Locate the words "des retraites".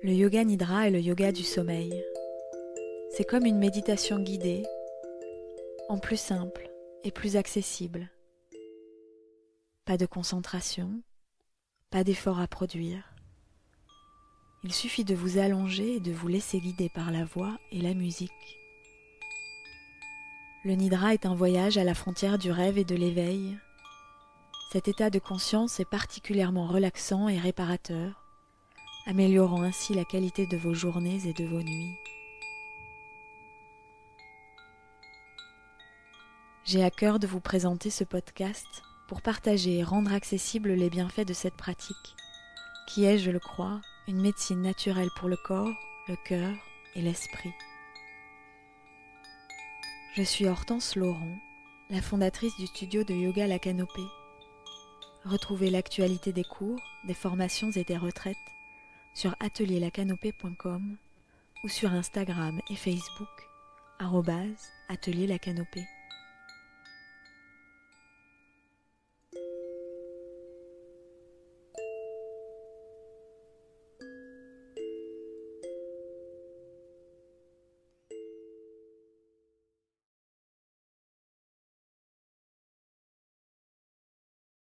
57.84-58.36